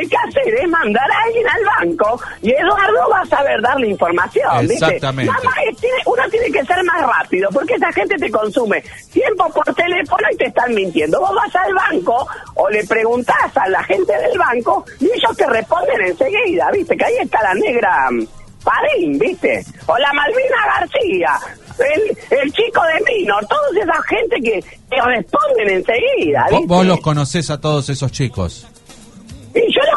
[0.00, 3.88] hay que hacer es mandar a alguien al banco y Eduardo va a saber darle
[3.88, 4.66] información.
[4.66, 4.74] ¿viste?
[4.74, 5.32] Exactamente.
[5.32, 8.82] Nada más tiene- uno tiene que ser más rápido porque esa gente te consume
[9.12, 11.20] tiempo por teléfono y te están mintiendo.
[11.20, 15.46] Vos vas al banco o le preguntás a la gente del banco y ellos te
[15.46, 16.96] responden enseguida, ¿viste?
[16.96, 18.26] Que ahí está la negra mm,
[18.64, 19.64] Padín, ¿viste?
[19.86, 21.30] O la Malvina García.
[21.78, 24.60] El, el chico de Minor, toda esa gente que,
[24.90, 26.42] que responden enseguida.
[26.50, 26.66] Vos, ¿viste?
[26.66, 28.68] vos los conocés a todos esos chicos.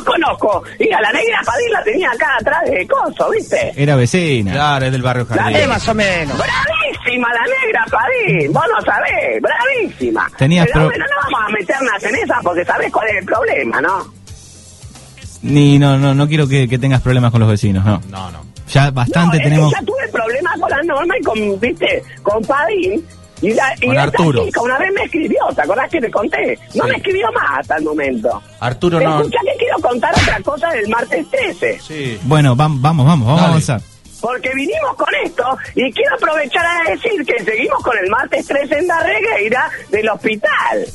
[0.03, 0.63] Conozco.
[0.79, 3.73] Y a la negra Padín la tenía acá atrás de coso, ¿viste?
[3.75, 4.51] Era vecina.
[4.51, 5.69] Claro, es del barrio La Jardín.
[5.69, 6.37] más o menos.
[6.37, 8.53] Bravísima la negra Padín.
[8.53, 9.41] Vos no sabés.
[9.41, 10.29] Bravísima.
[10.37, 13.25] Tenías Pero pro- bueno, no vamos a meternos en esa porque sabés cuál es el
[13.25, 14.13] problema, ¿no?
[15.41, 18.01] Ni no, no, no quiero que, que tengas problemas con los vecinos, no.
[18.09, 18.45] No, no.
[18.69, 19.71] Ya bastante no, es que tenemos.
[19.73, 23.05] ya tuve problemas con la norma y con, viste, con Padín.
[23.43, 24.45] Y, la, y esta Arturo.
[24.45, 26.57] chica una vez me escribió, ¿te acordás que te conté?
[26.75, 26.89] No Sí.
[26.91, 28.41] me escribió más hasta el momento.
[28.59, 29.17] Arturo no.
[29.19, 31.79] Escucha que quiero contar otra cosa del martes 13.
[31.79, 32.19] Sí.
[32.23, 33.81] Bueno, vam- vamos, vamos, vamos a avanzar.
[34.21, 35.43] Porque vinimos con esto
[35.75, 40.07] y quiero aprovechar a decir que seguimos con el martes 13 en la regueira del
[40.09, 40.87] hospital.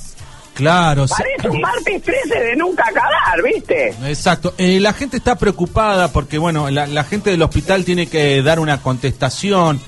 [0.54, 1.14] Claro, sí.
[1.16, 3.90] Parece un martes 13 de nunca acabar, ¿viste?
[4.06, 4.54] Exacto.
[4.58, 8.58] Eh, la gente está preocupada porque, bueno, la, la gente del hospital tiene que dar
[8.58, 9.80] una contestación.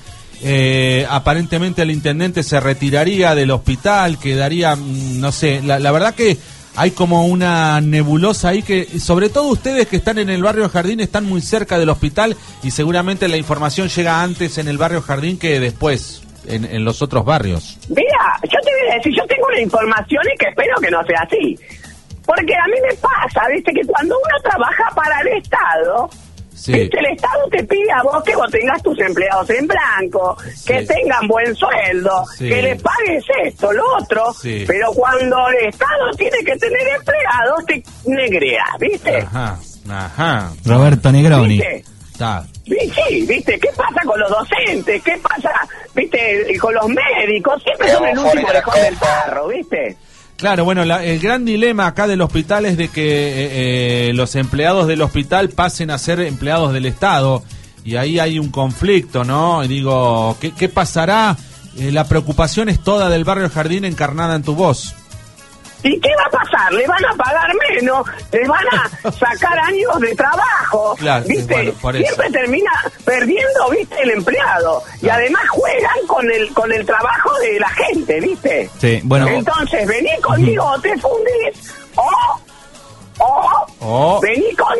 [0.43, 6.15] Eh, aparentemente el intendente se retiraría del hospital, quedaría, mm, no sé, la, la verdad
[6.15, 6.37] que
[6.75, 10.99] hay como una nebulosa ahí que, sobre todo ustedes que están en el barrio Jardín,
[10.99, 15.37] están muy cerca del hospital y seguramente la información llega antes en el barrio Jardín
[15.37, 17.77] que después en, en los otros barrios.
[17.89, 21.03] Mira, yo te voy a decir, yo tengo una información y que espero que no
[21.03, 21.59] sea así.
[22.25, 26.09] Porque a mí me pasa, viste, que cuando uno trabaja para el Estado,
[26.61, 26.73] Sí.
[26.73, 30.85] viste, el Estado te pide a vos que vos tengas tus empleados en blanco, que
[30.85, 32.49] tengan buen sueldo, Sí.
[32.49, 34.63] que les pagues esto, lo otro, Sí.
[34.67, 39.17] pero cuando el Estado tiene que tener empleados, te negrea, ¿viste?
[39.17, 39.57] Ajá,
[39.89, 40.51] ajá.
[40.65, 41.57] Roberto Negroni.
[41.57, 41.83] ¿Viste?
[42.11, 42.43] Está.
[42.63, 43.59] Sí, sí, ¿viste?
[43.59, 45.01] ¿Qué pasa con los docentes?
[45.01, 45.51] ¿Qué pasa,
[45.95, 47.61] viste, con los médicos?
[47.63, 49.97] Siempre son el último orejón del carro, ¿viste?
[50.41, 54.35] Claro, bueno, la- el gran dilema acá del hospital es de que eh, eh, los
[54.35, 57.43] empleados del hospital pasen a ser empleados del Estado
[57.85, 59.63] y ahí hay un conflicto, ¿no?
[59.63, 61.37] Y digo, ¿qué, qué pasará?
[61.77, 64.95] Eh, la preocupación es toda del barrio Jardín encarnada en tu voz.
[65.83, 66.71] ¿Y qué va a pasar?
[66.73, 68.05] ¿Le van a pagar menos?
[68.31, 70.95] ¿Le van a sacar años de trabajo?
[70.97, 71.73] Claro, ¿Viste?
[71.81, 71.99] bueno.
[71.99, 72.71] Siempre termina
[73.03, 74.01] perdiendo, ¿viste?
[74.03, 74.83] El empleado.
[75.01, 78.69] Y además juegan con el con el trabajo de la gente, ¿viste?
[78.79, 79.27] Sí, bueno.
[79.27, 82.09] Entonces, vení conmigo o te fundís, o...
[83.19, 83.67] O...
[83.81, 84.73] O- Vení con...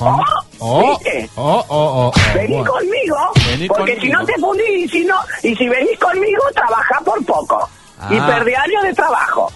[0.00, 0.20] O...
[0.58, 1.28] oh, ¿viste?
[1.36, 2.72] oh, oh, Vení bueno.
[2.72, 3.16] conmigo,
[3.48, 4.00] Vení porque conmigo.
[4.02, 7.68] si no te fundís y si no, y si venís conmigo, trabaja por poco.
[8.10, 8.26] Y Ah.
[8.26, 9.52] perdí años de trabajo.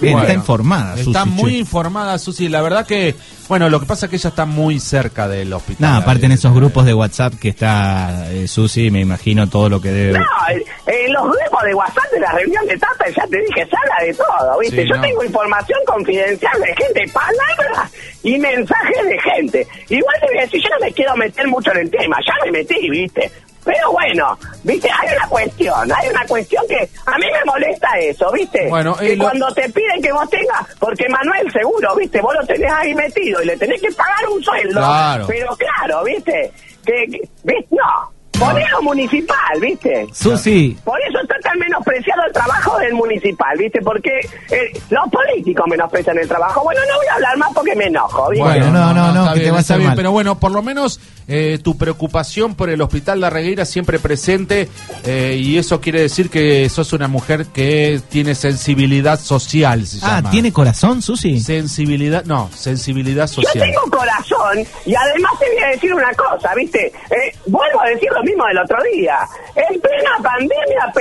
[0.00, 1.58] Bien, Bueno, está informada, Está muy che.
[1.58, 2.48] informada, Susi.
[2.48, 3.16] La verdad que,
[3.48, 5.90] bueno, lo que pasa es que ella está muy cerca del hospital.
[5.90, 9.80] No, aparte en esos grupos de WhatsApp que está eh, Susi, me imagino todo lo
[9.80, 10.18] que debe.
[10.18, 13.66] No, en- en los grupos de WhatsApp de la reunión de tata ya te dije,
[13.66, 14.82] se habla de todo, ¿viste?
[14.82, 15.02] Sí, Yo no.
[15.02, 17.90] tengo información confidencial de gente, palabras
[18.22, 19.68] y mensajes de gente.
[19.88, 23.30] Igual decir, yo no me quiero meter mucho en el tema, ya me metí, ¿viste?
[23.64, 24.88] Pero bueno, ¿viste?
[24.90, 28.66] Hay una cuestión, hay una cuestión que a mí me molesta eso, ¿viste?
[28.68, 32.20] Bueno, que eh, lo- cuando te piden que vos tengas, porque Manuel seguro, ¿viste?
[32.22, 34.78] Vos lo tenés ahí metido y le tenés que pagar un sueldo.
[34.80, 35.26] Claro.
[35.28, 36.50] Pero claro, ¿viste?
[36.86, 37.66] Que, que- ¿viste?
[37.74, 40.06] No, ponelo municipal, ¿viste?
[40.14, 43.80] Susi, Por eso está menospreciado el trabajo del municipal, ¿viste?
[43.82, 44.10] Porque
[44.50, 46.62] eh, los políticos menosprecian el trabajo.
[46.62, 48.44] Bueno, no voy a hablar más porque me enojo, ¿viste?
[48.44, 49.96] Bueno, no, no, no, está que te bien, va a está hacer bien, mal.
[49.96, 54.68] Pero bueno, por lo menos eh, tu preocupación por el Hospital La Regueira siempre presente
[55.04, 60.16] eh, y eso quiere decir que sos una mujer que tiene sensibilidad social, se ah,
[60.16, 60.30] llama.
[60.30, 61.40] ¿tiene corazón, Susi?
[61.40, 63.64] Sensibilidad, no, sensibilidad Yo social.
[63.64, 66.86] tengo corazón y además te voy a decir una cosa, ¿viste?
[66.86, 69.18] Eh, vuelvo a decir lo mismo del otro día.
[69.54, 70.92] En plena pandemia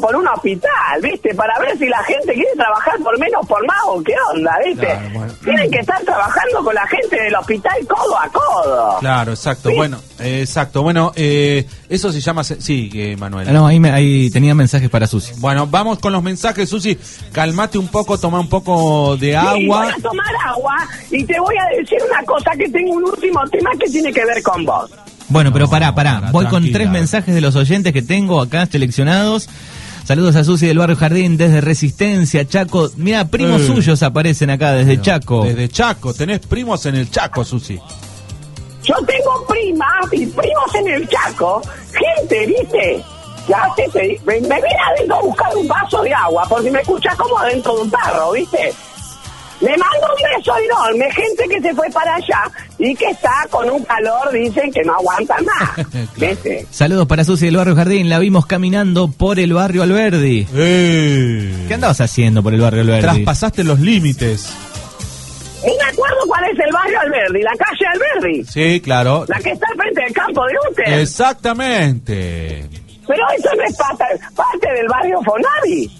[0.00, 1.34] por un hospital, ¿viste?
[1.34, 4.86] Para ver si la gente quiere trabajar por menos, por más o qué onda, ¿viste?
[4.86, 5.32] Claro, bueno.
[5.44, 8.96] Tienen que estar trabajando con la gente del hospital codo a codo.
[9.00, 9.70] Claro, exacto.
[9.70, 9.76] Sí.
[9.76, 10.82] Bueno, eh, exacto.
[10.82, 12.44] Bueno, eh, eso se llama...
[12.44, 13.48] Sí, eh, Manuel.
[13.48, 15.32] Ah, No, ahí, me- ahí tenía mensajes para Susi.
[15.38, 16.98] Bueno, vamos con los mensajes, Susi.
[17.32, 19.84] Calmate un poco, toma un poco de Sí, agua.
[19.84, 20.76] voy a tomar agua
[21.10, 24.24] y te voy a decir una cosa que tengo un último tema que tiene que
[24.24, 24.90] ver con vos.
[25.28, 26.16] Bueno, pero pará, pará.
[26.20, 29.48] para, Voy con tres mensajes de los oyentes que tengo acá seleccionados.
[30.04, 32.88] Saludos a Susi del barrio Jardín desde Resistencia, Chaco.
[32.96, 33.66] Mira, primos Eh.
[33.66, 35.42] suyos aparecen acá desde Chaco.
[35.44, 36.14] Desde Chaco.
[36.14, 37.76] Tenés primos en el Chaco, Susi.
[38.84, 41.60] Yo tengo primas y primos en el Chaco,
[41.92, 43.02] gente, ¿viste?
[43.52, 47.16] Hace, te- me, me viene adentro a buscar un vaso de agua, porque me escuchas
[47.16, 48.72] como adentro de un tarro, ¿viste?
[49.60, 52.42] Le mando un beso enorme, gente que se fue para allá
[52.78, 55.86] y que está con un calor, dicen que no aguanta más.
[56.70, 58.10] Saludos para Susi del barrio Jardín.
[58.10, 60.44] La vimos caminando por el barrio Alberdi.
[60.44, 63.00] ¿Qué andabas haciendo por el barrio Alberdi?
[63.02, 64.52] Traspasaste los límites.
[65.62, 69.24] Y me acuerdo cuál es el barrio Alberdi, la calle Alberdi, Sí, claro.
[69.26, 71.00] la que está al frente del campo de Uter.
[71.00, 72.68] Exactamente.
[73.08, 75.90] Pero eso no es parte, parte del barrio Fonavi.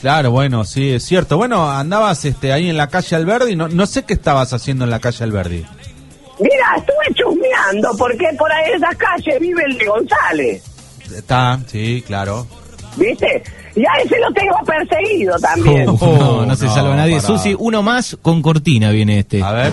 [0.00, 1.36] Claro, bueno, sí, es cierto.
[1.36, 3.56] Bueno, andabas este, ahí en la calle Alberdi.
[3.56, 5.64] No, no sé qué estabas haciendo en la calle Alberdi.
[6.38, 10.62] Mira, estuve chusmeando porque por ahí en esa calle vive el de González,
[11.14, 12.46] Está, sí, claro.
[12.96, 13.42] ¿viste?
[13.74, 15.86] Y a ese lo tengo perseguido también.
[16.00, 17.20] Oh, no, no se salva nadie.
[17.20, 19.42] Susi, uno más con cortina viene este.
[19.42, 19.72] A ver.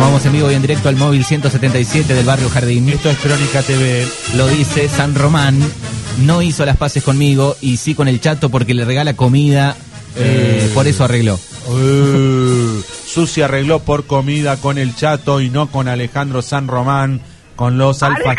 [0.00, 2.88] Nos vamos en vivo y en directo al móvil 177 del barrio Jardín.
[2.88, 4.08] Esto es Crónica TV.
[4.34, 5.60] Lo dice San Román.
[6.24, 9.76] No hizo las paces conmigo y sí con el chato porque le regala comida.
[10.16, 10.70] eh, Eh.
[10.72, 11.38] por eso arregló.
[11.68, 17.20] Uh, Susi arregló por comida con el chato y no con Alejandro San Román,
[17.54, 18.34] con los alfa.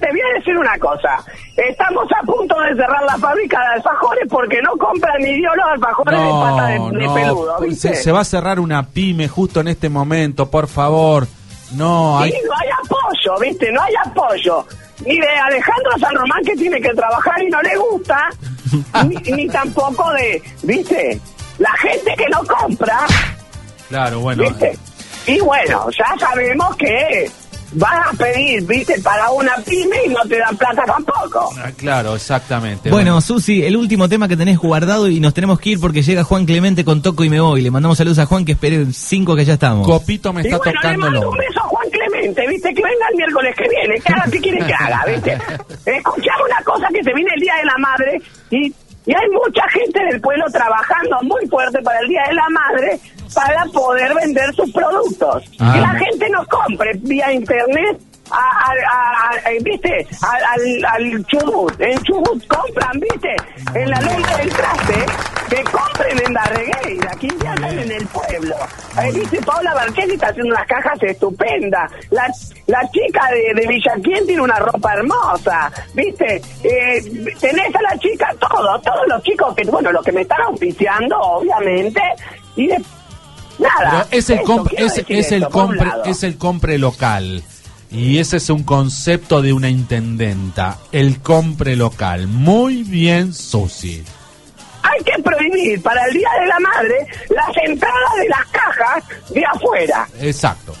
[0.00, 1.22] Te voy a decir una cosa.
[1.56, 5.66] Estamos a punto de cerrar la fábrica de alfajores porque no compran ni dio los
[5.72, 7.94] alfajores de pata de, de peludo, ¿viste?
[7.94, 11.26] se, se va a cerrar una pyme justo en este momento, por favor.
[11.72, 12.30] No, hay...
[12.32, 13.72] Sí, no hay apoyo, ¿viste?
[13.72, 14.64] No hay apoyo.
[15.04, 18.28] Ni de Alejandro San Román que tiene que trabajar y no le gusta,
[19.06, 21.20] ni, ni tampoco de, ¿viste?
[21.58, 23.00] La gente que no compra,
[23.88, 24.42] Claro, bueno.
[24.42, 24.78] ¿viste?
[25.26, 27.30] Y bueno, ya sabemos que
[27.72, 29.00] vas a pedir, ¿viste?
[29.00, 31.50] Para una pyme y no te dan plata tampoco.
[31.58, 32.90] Ah, Claro, exactamente.
[32.90, 36.24] Bueno, Susi, el último tema que tenés guardado y nos tenemos que ir porque llega
[36.24, 37.62] Juan Clemente con Toco y me voy.
[37.62, 39.86] Le mandamos saludos a Juan que espere cinco que ya estamos.
[39.86, 42.74] Copito me Y está bueno, le tocando el mando un beso a Juan Clemente, ¿viste?
[42.74, 45.32] Que venga el miércoles que viene, que haga lo que quiere que haga, ¿viste?
[45.96, 48.74] Escuchame una cosa que se viene el Día de la Madre y,
[49.06, 53.00] y hay mucha gente del pueblo trabajando muy fuerte para el Día de la Madre
[53.34, 55.44] para poder vender sus productos.
[55.60, 55.72] Ah.
[55.74, 58.00] que la gente nos compre vía internet.
[58.30, 60.06] A, a- a- ¿Viste?
[60.22, 61.80] Al, al, al Chubut.
[61.80, 63.36] En Chubut compran, ¿viste?
[63.74, 65.06] En la luna del traste.
[65.48, 67.10] Que compren en la regueira.
[67.12, 68.56] Aquí ya están en el pueblo.
[69.14, 69.40] ¿Viste?
[69.42, 71.92] Paula Barquelli está haciendo unas cajas estupendas.
[72.10, 72.26] La,
[72.66, 75.70] la chica de, de Villaquien tiene una ropa hermosa.
[75.94, 76.42] ¿Viste?
[76.64, 78.80] Eh, tenés a la chica, todo.
[78.80, 82.00] Todos los chicos que, bueno, los que me están auspiciando, obviamente.
[82.56, 82.82] Y de,
[83.58, 84.04] Nada.
[84.10, 87.42] Pero es el, Eso, es, el compre, es el compre local.
[87.90, 90.78] Y ese es un concepto de una intendenta.
[90.92, 92.26] El compre local.
[92.26, 94.04] Muy bien, Susi.
[94.82, 99.44] Hay que prohibir para el Día de la Madre las entradas de las cajas de
[99.44, 100.08] afuera.
[100.20, 100.74] Exacto.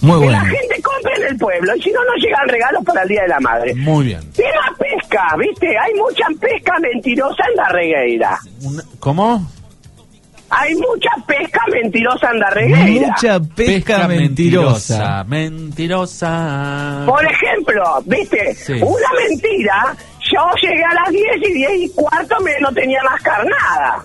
[0.00, 0.32] Muy que bueno.
[0.32, 3.22] la gente compre en el pueblo y si no, no llegan regalos para el Día
[3.22, 3.74] de la Madre.
[3.74, 4.32] Muy bien.
[4.32, 5.68] Tema pesca, ¿viste?
[5.78, 8.38] Hay mucha pesca mentirosa en la regueira.
[8.98, 9.46] ¿Cómo?
[10.50, 13.08] Hay mucha pesca mentirosa en la regueira.
[13.08, 15.24] Mucha pesca, mentirosa.
[15.24, 17.02] Mentirosa.
[17.06, 18.54] Por ejemplo, ¿viste?
[18.54, 18.72] Sí.
[18.74, 19.96] Una mentira.
[20.32, 24.04] Yo llegué a las 10 y 10 y cuarto me no tenía más carnada.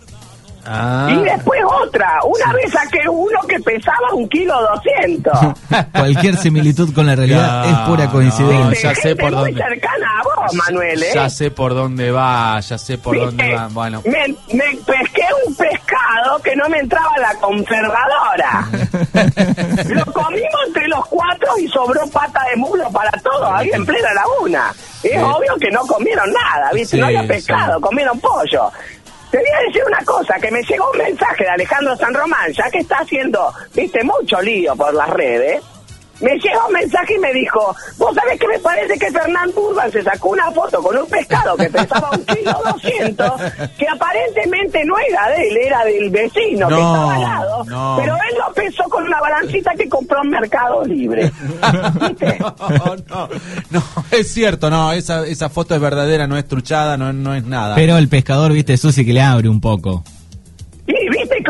[0.65, 1.07] Ah.
[1.09, 2.11] Y después otra.
[2.25, 5.39] Una vez saqué uno que pesaba un kilo doscientos.
[5.93, 8.89] Cualquier similitud con la realidad es pura coincidencia.
[8.89, 9.63] no, ya sé Gente por muy dónde.
[9.63, 11.11] cercana a vos, Manuel, ¿eh?
[11.15, 13.25] Ya sé por dónde va, ya sé por ¿Viste?
[13.27, 13.67] dónde va.
[13.69, 14.77] Bueno, Me, me
[16.49, 18.67] que no me entraba la conservadora.
[19.87, 24.11] Lo comimos entre los cuatro y sobró pata de mulo para todos ahí en plena
[24.13, 24.73] laguna.
[25.03, 25.17] Es Sí.
[25.17, 26.97] obvio que no comieron nada, ¿viste?
[26.97, 27.81] no había pescado, sí.
[27.83, 28.71] comieron pollo.
[29.29, 32.51] Te voy a decir una cosa, que me llegó un mensaje de Alejandro San Román,
[32.51, 35.61] ya que está haciendo, viste, mucho lío por las redes.
[36.21, 39.91] Me llegó un mensaje y me dijo, vos sabés que me parece que Fernando Urban
[39.91, 43.41] se sacó una foto con un pescado que pesaba un kilo doscientos,
[43.77, 47.95] que aparentemente no era de él, era del vecino que estaba al lado, no.
[47.99, 51.31] pero él lo pesó con una balancita que compró en Mercado Libre.
[52.69, 53.29] No, no,
[53.69, 57.43] no, es cierto, no, esa, esa foto es verdadera, no es truchada, no, no es
[57.43, 57.75] nada.
[57.75, 60.03] Pero el pescador, viste, Susi, que le abre un poco.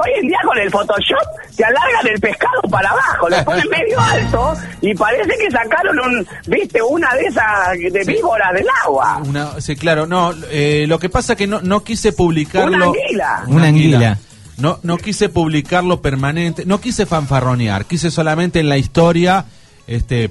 [0.03, 3.69] Que hoy en día con el Photoshop te alargan el pescado para abajo, lo ponen
[3.71, 9.21] medio alto y parece que sacaron un, viste, una de esas de víboras del agua.
[9.25, 12.75] Una, sí, claro, no, eh, lo que pasa que no, no quise publicarlo.
[12.77, 13.43] Una anguila.
[13.47, 14.17] Una anguila.
[14.57, 19.45] No, no quise publicarlo permanente, no quise fanfarronear, quise solamente en la historia,
[19.87, 20.25] este,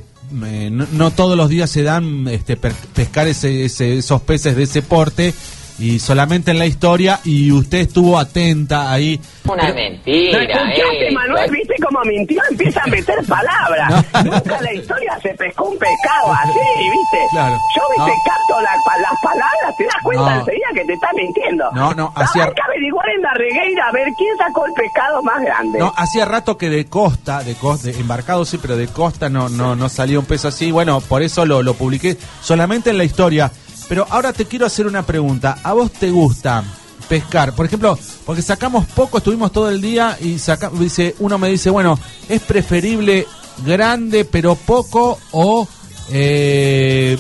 [0.44, 4.54] eh, no, no todos los días se dan este, per- pescar ese, ese- esos peces
[4.54, 5.32] de ese porte
[5.78, 9.20] y solamente en la historia y usted estuvo atenta ahí.
[9.44, 11.12] Una Pero- mentira, ¿Escuchaste, eh.
[11.12, 11.50] Manuel?
[11.50, 12.42] ¿Viste cómo mintió?
[12.50, 14.04] Empieza a meter palabras.
[14.24, 17.18] Nunca en la historia se pescó un pescado así, ¿viste?
[17.30, 17.56] Claro.
[17.76, 18.10] Yo, ¿viste?
[18.10, 18.22] No.
[18.24, 20.40] Capto la- pa- las palabras, te das cuenta No.
[20.40, 21.64] enseguida que te está mintiendo.
[21.72, 25.22] No, no, hacía- Hay que averiguar en la regueira a ver quién sacó el pescado
[25.22, 25.78] más grande.
[25.78, 29.48] No, hacía rato que de costa, de costa, de embarcado sí, pero de costa no,
[29.48, 30.70] no, no salía un pez así.
[30.72, 33.50] Bueno, por eso lo, lo publiqué solamente en la historia.
[33.88, 35.58] Pero ahora te quiero hacer una pregunta.
[35.62, 36.62] ¿A vos te gusta
[37.08, 37.54] pescar?
[37.54, 41.70] Por ejemplo, porque sacamos poco, estuvimos todo el día y saca, dice, uno me dice,
[41.70, 41.98] bueno,
[42.28, 43.26] es preferible
[43.64, 45.66] grande pero poco o
[46.10, 47.18] eh,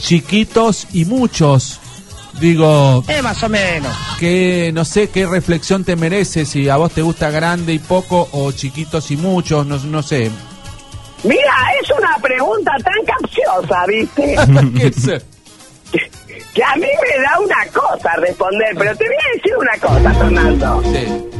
[0.00, 1.80] chiquitos y muchos.
[2.40, 3.92] Digo, Eh, más o menos.
[4.18, 8.28] que no sé qué reflexión te merece, si a vos te gusta grande y poco
[8.32, 10.30] o chiquitos y muchos, no, no sé.
[11.22, 14.36] Mira, es una pregunta tan capciosa, ¿viste?
[14.76, 15.22] ¿Qué sé?
[16.54, 20.14] Que a mí me da una cosa responder, pero te voy a decir una cosa,
[20.14, 20.82] Fernando.
[20.84, 21.30] Sí.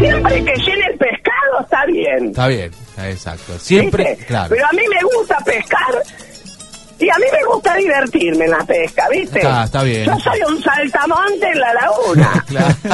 [0.00, 2.28] Siempre que llene el pescado está bien.
[2.28, 2.70] Está bien,
[3.04, 3.58] exacto.
[3.58, 4.24] Siempre, ¿viste?
[4.26, 4.48] claro.
[4.50, 6.02] Pero a mí me gusta pescar
[6.98, 9.38] y a mí me gusta divertirme en la pesca, ¿viste?
[9.38, 10.04] Está- está bien.
[10.06, 12.44] Yo soy un saltamonte en la laguna.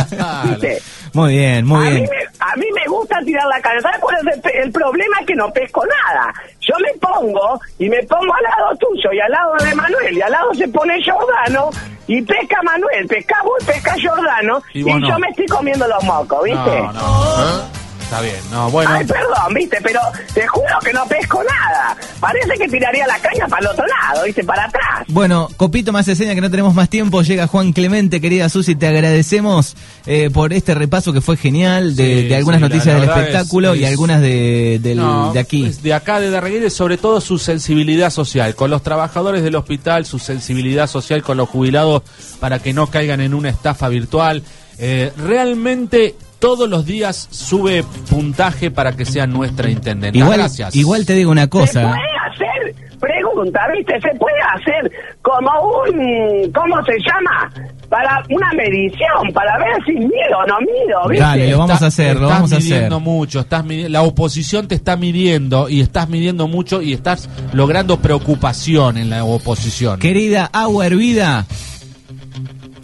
[0.09, 0.51] Claro.
[0.51, 0.83] ¿Viste?
[1.19, 2.03] Muy bien, muy a, bien.
[2.03, 3.81] Mí me, a mí me gusta tirar la caña.
[3.81, 5.17] ¿Sabes cuál es el, problema?
[5.21, 6.33] Es que no pesco nada.
[6.61, 10.21] Yo me pongo y me pongo al lado tuyo y al lado de Manuel y
[10.23, 11.71] al lado se pone Giordano
[12.07, 15.09] y pesca Manuel, pesca vos, pesca Giordano Y y, vos no.
[15.09, 16.81] yo me estoy comiendo los mocos, ¿viste?
[16.83, 17.79] No, no.
[18.09, 18.91] Está bien, no, bueno.
[18.91, 20.01] Ay, perdón, viste, pero
[20.33, 21.95] te juro que no pesco nada.
[22.19, 25.05] Parece que tiraría la caña para el otro lado, viste, para atrás.
[25.09, 27.21] Bueno, Copito me hace seña que no tenemos más tiempo.
[27.21, 32.23] Llega Juan Clemente, querida Susi, te agradecemos eh, por este repaso que fue genial de,
[32.23, 35.65] Sí, de algunas sí, noticias del espectáculo es- y algunas de, del- No, de aquí.
[35.65, 40.07] pues, de acá de Darregueira, sobre todo su sensibilidad social, con los trabajadores del hospital,
[40.07, 42.05] su sensibilidad social con los jubilados
[42.41, 44.43] para que no caigan en una estafa virtual.
[44.79, 50.19] Eh, realmente todos los días sube puntaje para que sea nuestra intendente.
[50.19, 50.75] Igual, Gracias.
[50.77, 51.81] igual te digo una Se cosa.
[51.83, 51.95] puede
[52.31, 55.51] hacer, pregunta, viste, se puede hacer como
[55.87, 57.53] un, ¿cómo se llama?
[57.89, 61.25] Para una medición, para ver si mido o no mido, viste.
[61.25, 63.09] Dale, lo vamos Está- a hacer, lo estás vamos a midiendo hacer.
[63.09, 67.99] mucho, estás midi- la oposición te está midiendo y estás midiendo mucho y estás logrando
[67.99, 69.99] preocupación en la oposición.
[70.01, 71.47] Querida agua hervida.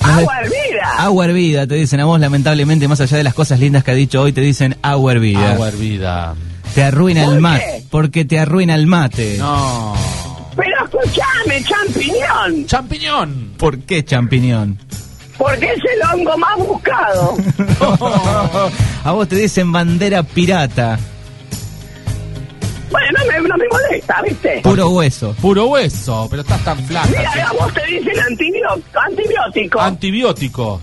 [0.04, 0.88] Agua hervida.
[0.98, 3.94] Agua hervida, te dicen a vos, lamentablemente, más allá de las cosas lindas que ha
[3.94, 5.52] dicho hoy, te dicen agua hervida.
[5.52, 6.34] Agua hervida.
[6.74, 7.64] Te arruina el ¿Por mate.
[7.64, 7.84] qué?
[7.90, 9.36] Porque te arruina el mate.
[9.38, 9.94] No.
[10.56, 13.52] Pero escuchame, champiñón, Champiñón.
[13.56, 14.78] ¿Por qué champiñón?
[15.36, 17.36] porque es el hongo más buscado.
[19.04, 20.96] a vos te dicen bandera pirata.
[23.82, 24.60] Molesta, viste.
[24.62, 25.34] Puro hueso.
[25.40, 27.08] Puro hueso, pero estás tan flaca.
[27.08, 29.80] Mira, a vos te dicen antibiótico.
[29.80, 30.80] Antibiótico.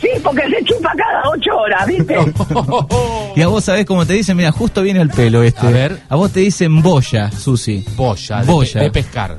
[0.00, 2.16] sí, porque se chupa cada ocho horas, viste.
[3.36, 5.66] Y a vos sabés cómo te dicen, mira, justo viene el pelo este.
[5.66, 6.00] A ver.
[6.08, 7.84] A vos te dicen boya, Susi.
[7.96, 8.72] Boya, de, Boya.
[8.72, 9.38] pe- de pescar.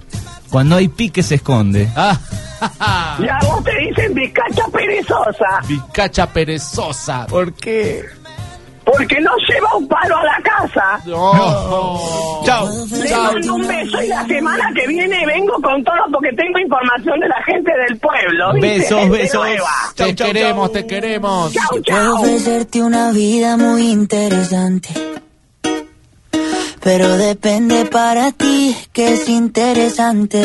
[0.50, 1.90] Cuando hay pique se esconde.
[1.96, 2.18] Ah,
[3.20, 5.62] Y a vos te dicen bizcacha perezosa.
[5.68, 7.26] Picacha perezosa.
[7.28, 8.04] ¿Por qué?
[8.84, 11.00] Porque no lleva un palo a la casa.
[11.06, 12.42] No.
[12.44, 12.68] Chao.
[12.92, 17.20] Le mando un beso y la semana que viene vengo con todo porque tengo información
[17.20, 18.54] de la gente del pueblo.
[18.54, 18.68] ¿viste?
[18.80, 19.48] Besos, Gente besos.
[19.96, 20.74] Chau, Te chau, queremos, chau.
[20.82, 21.54] te queremos.
[21.54, 22.16] Chau, Puedo chau.
[22.22, 24.90] ofrecerte una vida muy interesante.
[26.84, 30.40] Pero depende para ti que es interesante.